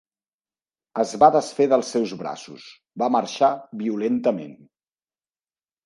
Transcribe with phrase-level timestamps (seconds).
[1.03, 2.65] Es va desfer dels seus braços,
[3.05, 3.53] va marxar
[3.87, 4.61] violentament.